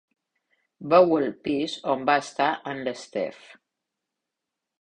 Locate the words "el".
1.17-1.27